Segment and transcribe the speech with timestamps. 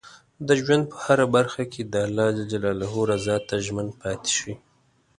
[0.47, 2.27] د ژوند په هره برخه کې د الله
[3.11, 4.53] رضا ته ژمن پاتې شئ.